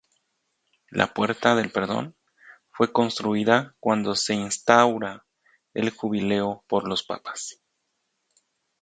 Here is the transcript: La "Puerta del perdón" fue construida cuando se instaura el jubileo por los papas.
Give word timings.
La 0.89 1.13
"Puerta 1.13 1.53
del 1.53 1.71
perdón" 1.71 2.15
fue 2.71 2.91
construida 2.91 3.75
cuando 3.79 4.15
se 4.15 4.33
instaura 4.33 5.27
el 5.75 5.91
jubileo 5.91 6.63
por 6.67 6.87
los 6.89 7.03
papas. 7.03 7.61